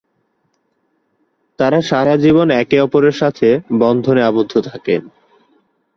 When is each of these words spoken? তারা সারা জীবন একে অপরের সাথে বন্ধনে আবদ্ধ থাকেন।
তারা 1.59 1.79
সারা 1.81 2.13
জীবন 2.17 2.47
একে 2.53 2.77
অপরের 2.81 3.11
সাথে 3.11 3.47
বন্ধনে 3.79 4.21
আবদ্ধ 4.23 4.53
থাকেন। 4.61 5.01